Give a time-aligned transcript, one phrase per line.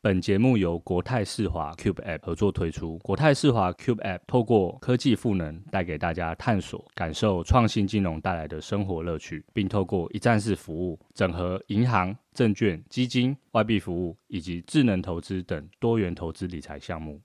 [0.00, 2.96] 本节目由国泰世华 Cube App 合作推出。
[2.98, 17.20] 国泰世华 Cube App 透过科技赋能，带给大家探索、感受创新金融带来的生活乐趣，并透过一站式服务，整合银行、证券、基金、外币服务以及智能投资等多元投资理财项目。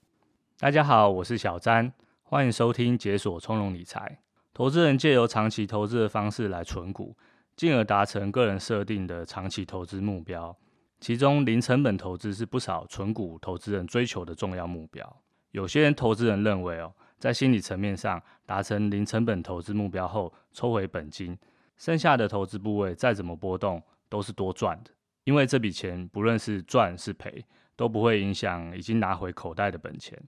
[0.58, 1.92] 大家好，我是小詹，
[2.24, 4.18] 欢迎收听解锁从容理财。
[4.52, 7.16] 投资人借由长期投资的方式来存股，
[7.54, 10.56] 进而达成个人设定的长期投资目标。
[11.04, 15.20] 其中，零成本投资是不少存股投资人追求的重要目标。
[15.50, 21.36] 有些人投资人认为，哦，在心理层面上达成零成本投资目标后，抽回本金，
[21.76, 24.92] 剩下的投资部位再怎么波动都是多赚的，
[25.24, 27.44] 因为这笔钱不论是赚是赔，
[27.76, 30.18] 都不会影响已经拿回口袋的本钱。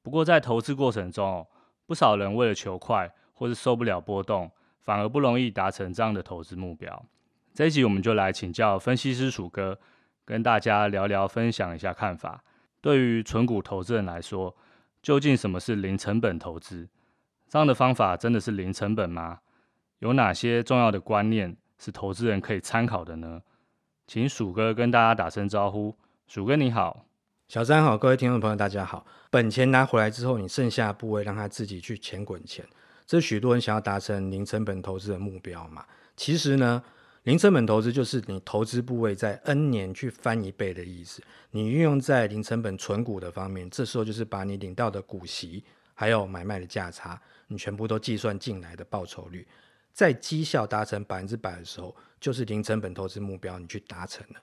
[0.00, 1.46] 不过，在投资过程中，
[1.84, 7.04] 不少人为了求快或是受不了波动，反而不容易达成这样的投资目标。
[7.52, 9.78] 这一集我们就来请教分析师鼠哥。
[10.26, 12.42] 跟大家聊聊，分享一下看法。
[12.80, 14.56] 对于存股投资人来说，
[15.02, 16.88] 究竟什么是零成本投资？
[17.48, 19.40] 这样的方法真的是零成本吗？
[19.98, 23.42] 有哪些重要的观念是投资人可以参考的呢？
[24.06, 25.96] 请鼠哥跟大家打声招呼。
[26.26, 27.04] 鼠哥你好，
[27.48, 29.06] 小詹好，各位听众朋友大家好。
[29.30, 32.66] 本钱拿回来之后，你剩下的部位让他自己去钱滚钱，
[33.06, 35.84] 这是许多人想要达成零成本投资的目标嘛。
[36.16, 36.82] 其实呢。
[37.24, 41.22] 零成本投资就是你投资部位在 N 年去翻一倍的意思。
[41.52, 45.64] 你运用在零成本存股的方面，这时候就是把你领到的股息
[45.94, 47.18] 还有买卖的价差，
[47.48, 49.46] 你全部都计算进来的报酬率，
[49.94, 54.40] 在绩效达成百分之百的时候，就是零成本投资目标你去达成了。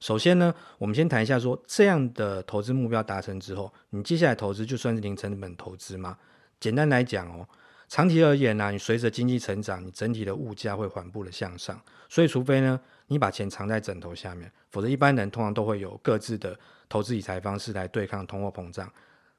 [0.00, 6.18] 首先呢，我们先谈一下说这样的投资目标达成之后，你接下来投资就算是零成本投资吗？
[6.58, 7.48] 简单来讲哦。
[7.88, 16.58] 长期而言呢、你随着经济成长，你整体的物价会缓步的向上，所以除非呢，你把钱藏在枕头下面，否则一般人通常都会有各自的
[16.88, 18.92] 投资理财方式来对抗通货膨胀，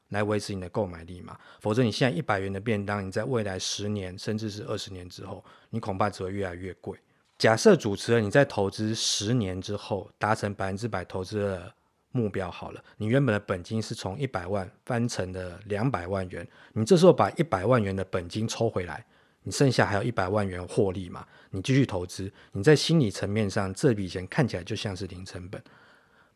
[0.10, 1.38] 来维持你的购买力嘛。
[1.60, 6.98] 否则你现在一百元的便当，你在未来十年甚至是二十年之后，你恐怕只会越来越贵。
[7.38, 11.74] 假设主持人你在投资十年之后达成百分之百投资的
[12.12, 19.06] 目标好了，你原本的本金是从一百万翻成了两百万元，你这时候把一百万元的本金抽回来，
[19.44, 21.26] 你剩下还有一百万元获利嘛？
[21.52, 25.62] 你继续投资，你在心理层面上这笔钱看起来就像是零成本，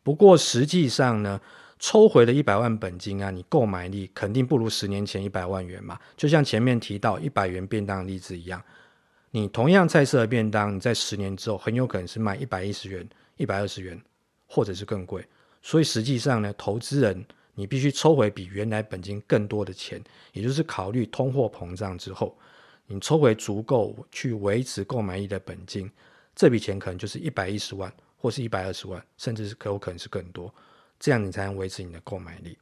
[0.02, 1.40] 不过实际上呢，
[1.78, 5.98] 抽回的一百万本金啊，你购买力肯定不如十年前一百万元嘛。
[6.16, 8.62] 就像前面提到一百元便当例子一样，
[9.32, 14.00] 你同样菜色的便当，你在十年之后很有可能是卖一百一十元、一百二十元，
[14.46, 15.26] 或者是更贵。
[15.62, 17.24] 所以实际上呢，投资人
[17.54, 20.02] 你必须抽回比原来本金更多的钱，
[20.32, 22.36] 也就是考虑通货膨胀之后，
[22.86, 25.90] 你抽回足够去维持购买力的本金，
[26.34, 30.52] 这笔钱可能就是一百一十万，或是一百二十万，甚至是可有可能是更多，
[30.98, 32.58] 这样你才能维持你的购买力。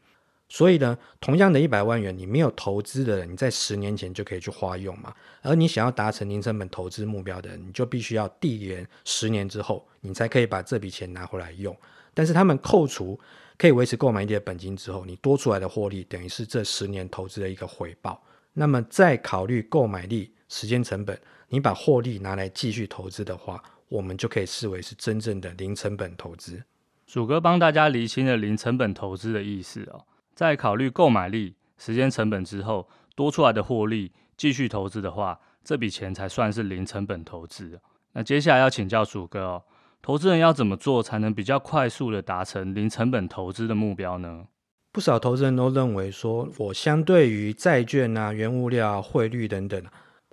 [0.53, 5.15] 所以呢，同样的一百万元，你没有投资的人，你在十年前就可以去花用嘛。
[5.43, 11.75] 而你想要达成零成本投资目标的人，你就必须要递延十年之后，你才可以把这笔钱拿回来用。
[12.15, 13.19] 但是他们扣除
[13.57, 18.23] 可以维持购买力的本金之后，你多出来的获利等于是这十年投资的一个回报。
[18.53, 26.63] 那么再考虑购买力、时间成本，你把获利拿来继续投资的话，我们就可以视为是真正的零成本投资。
[27.07, 30.05] 鼠哥帮大家厘清了零成本投资的意思哦，
[30.35, 37.81] 在考虑购买力、时间成本之后，多出来的获利继续投资的话，这笔钱才算是零成本投资。
[38.13, 39.63] 那接下来要请教鼠哥哦。
[40.03, 44.47] 投资人要怎么做才能比较快速的达成零成本投资的目标呢？
[44.93, 49.83] 不少投资人都认为说，我相对于债券啊、原物料啊、汇率等等，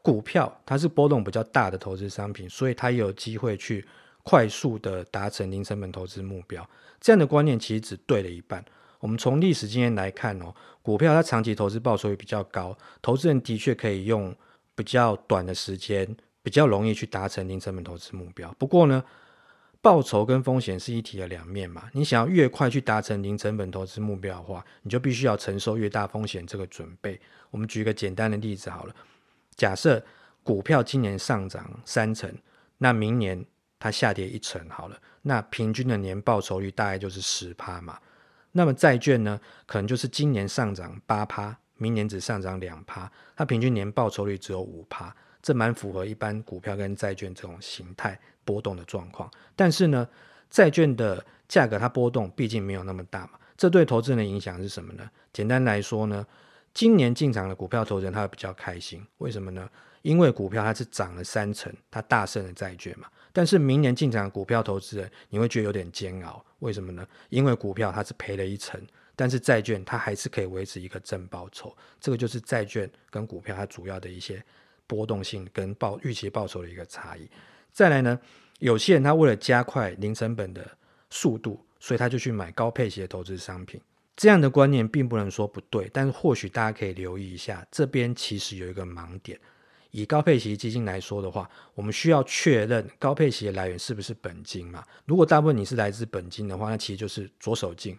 [0.01, 3.85] 股票它是波动比较大的投资商品，所以它有机会去
[4.23, 6.67] 快速的达成零成本投资目标。
[6.99, 8.63] 这样的观念其实只对了一半。
[8.99, 14.35] 我们从历史经验来看哦，股票它长期投资报酬率比较高，投资人的确可以用
[14.73, 18.51] 比较短的时间，比较容易去达成零成本投资目标。
[18.57, 19.03] 不过呢，
[19.87, 21.89] 报酬跟风险是一体的两面嘛。
[21.93, 27.17] 你想要越快去达成零成本投资目标的话，你就必须要承受越大风险这个准备。
[27.51, 28.93] 我们举一个简单的例子好了，
[29.55, 30.03] 假设
[30.43, 32.29] 股票今年上涨三成，
[32.79, 33.45] 那明年
[33.79, 37.97] 它下跌一成好了，那平均的年报酬率大概就是十趴嘛。
[38.51, 45.15] 那么债券呢，可能就是今年上涨八趴，明年只上涨两趴，它平均年报酬率只有五趴。
[45.47, 50.05] 这蛮符合一般股票跟债券这种形态波动的状况，但是呢，
[50.49, 55.09] 债券的价格它波动毕竟没有那么大嘛，这对投资人的影响是什么呢？
[55.31, 56.27] 简单来说呢，
[56.73, 59.69] 今年进场的股票投资人他会比较开心，为什么呢？
[60.01, 63.07] 因为股票它是涨了三成，它大胜了债券嘛。
[63.31, 67.07] 但是明年进场的股票投资人你会觉得有点煎熬，为什么呢？
[67.29, 68.85] 因为股票它是赔了一成，
[69.15, 74.43] 但是债券它还是可以维持一个正报酬，这个就是债券跟股票它主要的一些。
[74.87, 77.29] 波动性跟报预期报酬的一个差异。
[77.71, 78.19] 再来呢，
[78.59, 80.65] 有些人他为了加快零成本的
[81.11, 83.79] 速度，所以他就去买高配息的投资商品。
[84.15, 89.39] 这样的观念并不能说不对，但是或许大家可以留意一下，这边其实有一个盲点。
[89.91, 94.83] 以高配息基金来说的话，我们需要确认高配息的来源是不是本金嘛？
[95.05, 97.95] 如果大部分你是来自本金的话，那其实就是左手进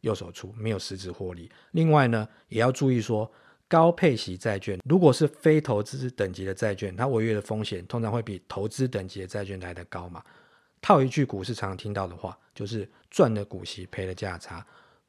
[0.00, 1.50] 右手出，没有实质获利。
[1.72, 3.30] 另外呢，也要注意说。
[3.70, 10.20] 高配息债券如果是非投资等级的债券，它违约的风险通常会比投资等级的债券来得高嘛。
[10.82, 14.66] 套一句股市常听到的话，就是赚了股息，赔了价差。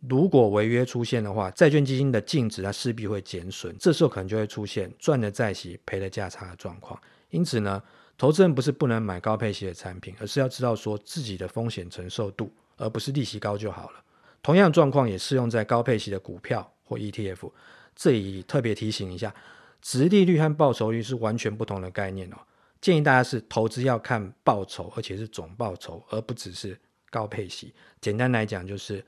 [0.08, 7.00] 如果违约出现的话，债券基金的净值它势必会减损，这时候可能就会出现赚了债息，赔了价差的状况。
[7.32, 7.82] 因此呢，
[8.16, 14.04] 投资人不是不能买高配息的产品，而是要知道说自己的风险承受度，而不是利息高就好了。
[14.44, 17.50] 同样状况也适用在高配息的股票或 ETF。
[17.96, 19.34] 这里特别提醒一下，
[19.82, 22.38] 殖利率和报酬率是完全不同的概念哦。
[22.80, 26.76] 建议大家是投资要看报酬，而且是总报酬，而不只是
[27.10, 27.74] 高配息。
[28.00, 29.06] 简单来讲，就是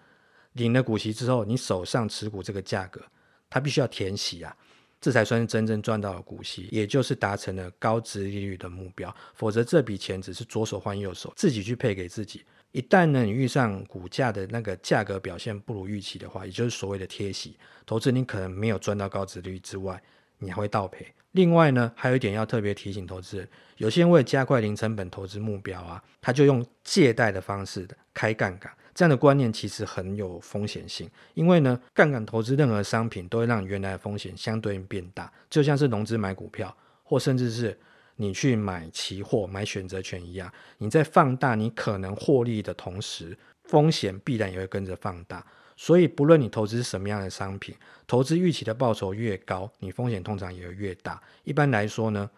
[0.52, 3.02] 领了股息之后，你手上持股这个价格，
[3.50, 4.56] 它必须要填息啊，
[5.02, 9.16] 这才算是真正赚到了股息，也就是达成了高殖利率的目标。
[9.34, 12.44] 否则这笔钱只是左手换右手，自己去配给自己。
[12.74, 17.56] 一旦呢，你遇上股价的那个价格表现不如预期的话，也就是所谓的贴息，
[17.86, 20.02] 投资你可能没有赚到高殖率之外，
[20.40, 21.06] 你还会倒赔。
[21.34, 23.48] 另外呢，还有一点要特别提醒投资人，
[23.78, 37.80] 有些人为了加快零成本投资目标啊，他就用借贷的方式的开杠杆，这样的观念其实很有风险性，因为呢，杠杆投资任何商品都会让原来的风险相对应变大，就像是融资买股票，或甚至是。
[38.16, 45.46] 你去买期货、买选择权一样，你在放大你可能获利的同时，风险必然也会跟着放大。
[45.76, 47.76] 所以，不论你投资什么样的商品，
[48.06, 51.22] 投资预期的报酬越高，你风险通常也会越大。
[51.44, 52.30] 一般来说呢，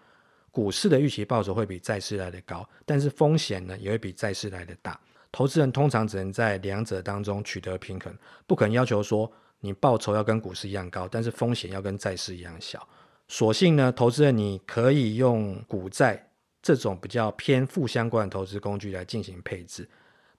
[0.51, 4.98] 股市的预期报酬会比债市来得高，但是风险呢也会比债市来得大。
[5.33, 8.18] 投资人通常只能在两者当中取得平衡，
[8.48, 9.30] 不可能要求说
[9.60, 12.88] 你报酬要跟股市一样高，但是风险要跟债市一样小。
[13.27, 16.30] 所幸呢，投资人你可以用股债
[16.62, 19.88] 这种比较偏负相关的投资工具来进行配置。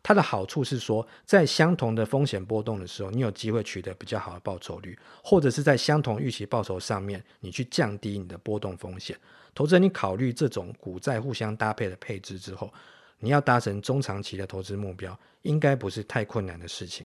[0.03, 9.19] 它的好处是说，在相同的风险波动的时候，你有机会取得比较好的报酬率，或者是在相同预期报酬上面，你去降低你的波动风险。
[9.53, 12.73] 投资人你考虑这种股债互相搭配的配置之后，
[13.19, 17.05] 你要达成中长期的投资目标，应该不是太困难的事情。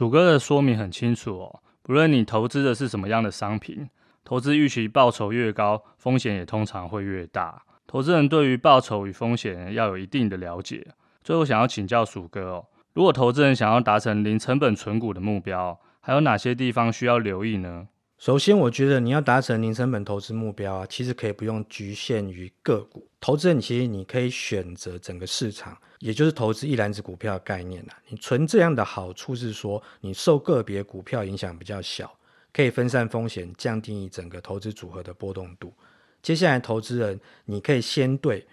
[0.00, 3.86] 鼠哥的说明很清楚哦，不论你投资的是什么样的商品，
[4.24, 7.62] 投资预期报酬越高，风险也通常会越大。
[7.86, 10.86] 投资人对于报酬与风险要有一定的了解。
[11.22, 17.86] 最后想要请教鼠哥哦，如果投资人想要达成零成本存股的目标，还有哪些地方需要留意呢？
[18.20, 23.08] 首先，我觉得你要达成零成本投资目标啊，其实可以不用局限于个股。
[23.18, 25.74] 投资人其实你可以选择整个市场。
[26.00, 27.96] 也就是投资一篮子股票的概念啦。
[28.08, 32.14] 你存这样的好处是说，你受个别股票影响比较小，
[32.52, 35.72] 可以分散风险，降低你整个投资组合的波动度。
[36.20, 38.46] 接下来，投资人你可以先对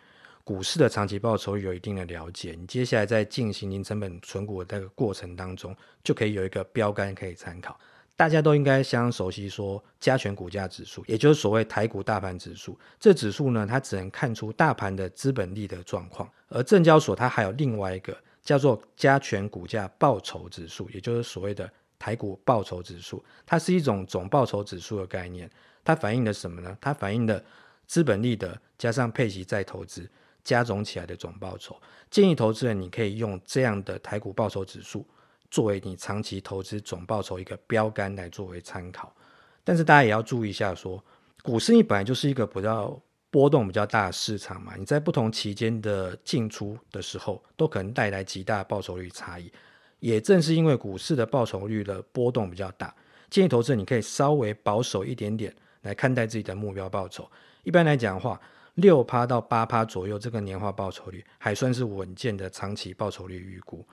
[0.45, 7.77] 股市的长期报酬有一定的了解，你接下来在进行零成本存股的这个过程当中，就可以有一个标杆可以参考。
[8.17, 12.77] 大家都应该相熟悉，说加权股价指数，也就是所谓台股大盘指数。
[12.99, 23.23] 这指数呢，它只能看出大盘的资本利的状况，而证交所它还有另外一个叫做加权股价报酬指数，也就是所谓的台股报酬指数。
[23.45, 25.47] 它是一种总报酬指数的概念，
[25.83, 26.75] 它反映的什么呢？
[26.81, 27.41] 它反映的
[27.85, 30.09] 资本利的加上配息再投资，
[30.43, 31.79] 加总起来的总报酬。
[32.09, 35.05] 建议投资人你可以用这样的台股报酬指数
[35.49, 39.13] 作为你长期投资总报酬一个标杆来作为参考。
[39.63, 41.03] 但是大家也要注意一下说，
[41.43, 42.99] 股市你本来就是一个比较
[43.29, 49.51] 波动比较大的市场嘛，你在不同期间的进出的时候，都可能带来极大的报酬率差异。
[49.99, 52.95] 也正是因为股市的报酬率的波动比较大，
[53.29, 57.29] 建议投资你可以稍微保守一点点来看待自己的目标报酬。
[57.63, 58.39] 一般来讲的话，
[58.75, 63.85] 六趴到八趴左右这个年化报酬率还算是稳健的长期报酬率预估。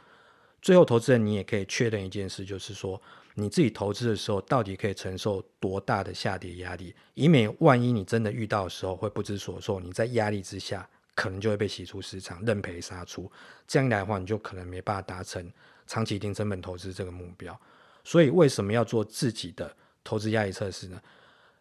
[0.65, 2.99] 最后，投资人你也可以确认一件事，就是说
[3.35, 13.31] 你自己投资的时候到底可以承受多大的下跌压力，以免万一你真的遇到的时候会不知所措，你在压力之下可能就会被洗出市场，认赔杀出。
[13.69, 15.53] 这样一来的话，你就可能没办法达成。
[15.87, 17.61] 长期零成本投资这个目标，
[18.03, 19.71] 所以为什么要做自己的
[20.03, 20.99] 投资压力测试呢？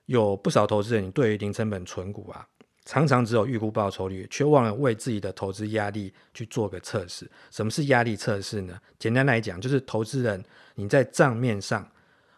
[0.06, 2.48] 有不少投资人，你对于零成本存股啊，
[2.86, 7.30] 常常只有预估报酬率，却忘了为自己的投资压力去做个测试。
[7.50, 8.78] 什么是压力测试呢？
[9.00, 10.44] 简单来讲，就是投资人
[10.76, 11.90] 你在账面上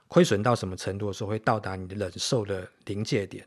[0.08, 3.46] 亏损到什么程度的时候，会到达你的忍受的临界点。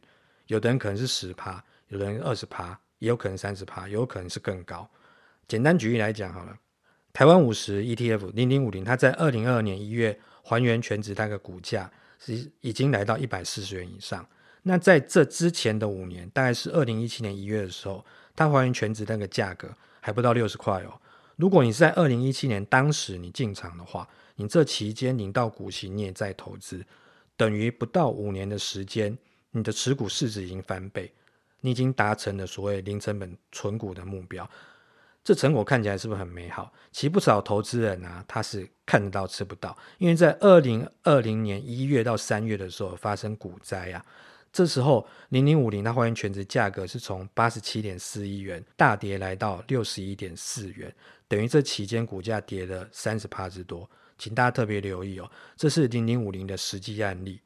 [0.49, 4.89] 有的人可能是十趴，有的人二十趴，也有可能三十趴，也有可能是更高。
[5.47, 6.59] 简单举例来讲好了。
[7.13, 14.29] 台湾五十 ETF 零零五零，它在二零二二年一月还原全值，大概股价是已经来到一百四十元以上。
[14.69, 18.05] 那在这之前的五年，大概是二零一七年一月的时候，
[18.37, 19.67] 它还原全值那个价格
[19.99, 21.01] 还不到六十块哦。
[21.37, 24.07] 如果你是在二零一七年当时你进场的话，
[24.37, 26.85] 你这期间领到股息，你也在投资，
[27.35, 29.17] 等于不到五年的时间，
[29.53, 31.11] 你的持股市值已经翻倍，
[31.63, 34.47] 你已经达成了所谓零成本存股的目标。
[35.25, 36.71] 这成果看起来是不是很美好？
[36.93, 44.05] 其实不少投资人啊，他是看得到吃不到，因为在二零二零年一月到三月的时候发生股灾啊，
[44.53, 50.95] 这时候零零五零它还原权值价格是从八十七点四亿元大跌来到六十一点四元，
[51.29, 57.41] 等于这期间股价跌了三十趴之多，请大家特别留意哦，这是零零五零的实际案例。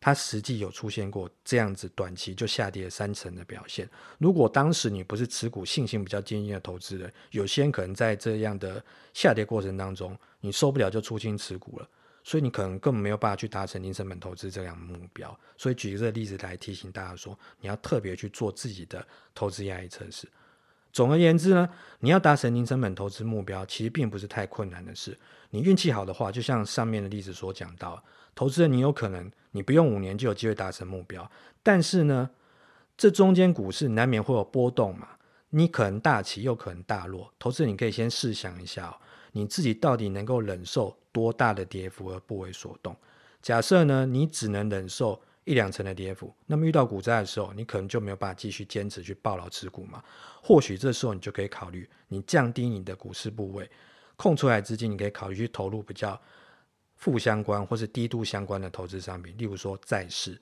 [0.00, 3.90] 它实际有出现过这样子短期就下跌三成的表现。
[4.18, 11.88] 如果当时你不是持股信心比较坚定的投资人，有些人可能在这样的下跌过程当中，你受不了就出清持股了，
[12.28, 15.34] 所以你可能根本没有办法去达成零成本投资这样的目标。
[15.56, 19.02] 所以举一个例子来提醒大家说，你要特别去做自己的
[19.34, 20.28] 投资压力测试。
[20.92, 21.66] 总而言之呢，
[22.00, 25.18] 你要达成零成本投资目标，其实并不是太困难的事。
[25.48, 28.04] 你运气好的话，就像上面的例子所讲到。
[28.34, 31.28] 投资人，你有可能你不用五年就有机会达成目标，
[31.62, 32.28] 但是呢，
[32.94, 35.08] 这中间股市难免会有波动嘛，
[35.48, 37.32] 你可能大起又可能大落。
[37.38, 38.94] 投资人，你可以先试想一下哦，
[39.32, 42.96] 你自己到底能够忍受多大的跌幅而不为所动？
[43.42, 50.02] 假设呢，你只能忍受一两成的跌幅，那么遇到股灾的时候，你可能就没有办法继续坚持去抱牢持股嘛。
[50.42, 53.70] 或许这时候你就可以考虑，你降低你的股市部位，
[54.16, 56.20] 空出来资金，你可以考虑去投入比较。
[57.00, 60.36] 负相关或是低度相关的投资商品，例如说债市，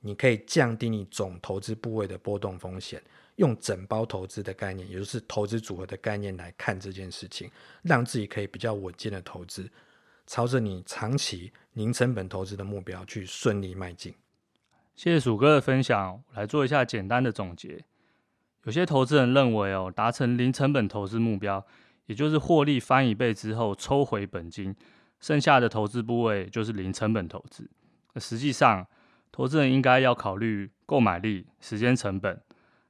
[0.00, 3.02] 你可以降低你总投资部位的波动风险，
[3.36, 7.50] 用整包投资的概念，也就是投资组合的概念来看这件事情，
[7.82, 9.70] 让自己可以比较稳健的投资，
[10.26, 14.14] 朝着你长期零成本投资的目标去顺利迈进。
[14.96, 17.84] 谢谢鼠哥的分享，来做一下简单的总结。
[18.64, 21.64] 有些投资人认为哦，达成零成本投资目标，
[22.06, 24.74] 也就是获利翻一倍之后抽回本金。
[25.18, 27.68] 剩下的投资部位就是零成本投资。
[28.16, 28.86] 实际上，
[29.40, 32.42] 投资人应该要考虑购买力、时间成本，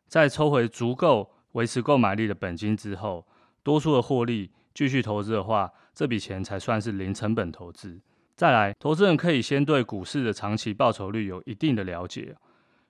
[0.09, 3.25] 在抽回足够维持购买力的本金之后，
[3.63, 8.01] 多出的获利继续投资的话，这笔钱才算是零成本投资。
[8.35, 12.35] 再来，投资人可以先对股市的长期报酬率有一定的了解。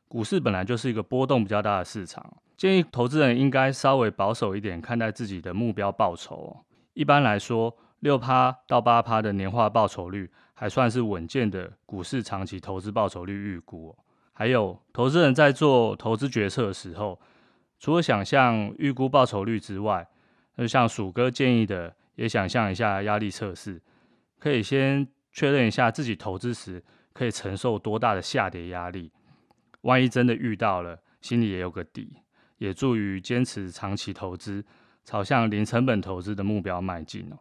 [0.08, 6.56] 股市本来就是一个波动比较大的市场，建议投资人应该稍微保守一点看待自己的目标报酬。
[6.94, 13.98] 一般来说，六趴到八趴的年化报酬率还算是稳健的股市长期投资报酬率预估哦。
[14.32, 17.20] 还有，投资人在做投资决策的时候，
[17.78, 20.08] 除了想象预估报酬率之外，
[20.56, 23.80] 那像鼠哥建议的，也想象一下压力测试，
[24.38, 29.12] 可以先确认一下自己投资时可以承受多大的下跌压力。
[29.82, 32.22] 万一真的遇到了，心里也有个底，
[32.56, 34.64] 也助于坚持长期投资，
[35.04, 37.38] 朝向零成本投资的目标迈进哦。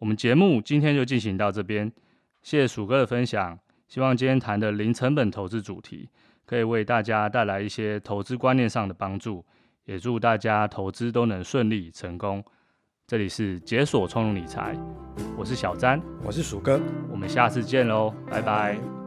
[0.00, 1.92] 我们节目今天就进行到这边，
[2.42, 3.58] 谢谢鼠哥的分享。
[3.86, 6.08] 希望今天谈的零成本投资主题，
[6.46, 9.44] 可以为大家带来一些投资观念上的帮助，
[9.84, 12.42] 也祝大家投资都能顺利成功。
[13.06, 14.74] 这里是解锁从容理财，
[15.36, 16.80] 我是小詹，我是鼠哥，
[17.10, 18.99] 我们下次见喽，拜拜。